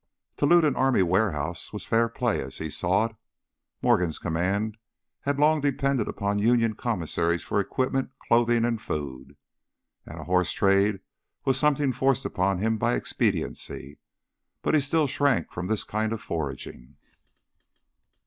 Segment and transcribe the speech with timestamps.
[0.37, 3.15] To loot an army warehouse was fair play as he saw it.
[3.83, 4.77] Morgan's command
[5.19, 9.37] had long depended upon Union commissaries for equipment, clothing, and food.
[10.07, 11.01] And a horse trade
[11.45, 13.99] was something forced upon him by expediency.
[14.63, 16.97] But he still shrank from this kind of foraging.